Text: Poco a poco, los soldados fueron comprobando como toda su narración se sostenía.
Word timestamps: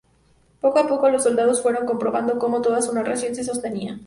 Poco 0.61 0.79
a 0.79 0.87
poco, 0.87 1.09
los 1.11 1.21
soldados 1.21 1.61
fueron 1.61 1.85
comprobando 1.85 2.39
como 2.39 2.63
toda 2.63 2.81
su 2.81 2.91
narración 2.91 3.35
se 3.35 3.43
sostenía. 3.43 3.99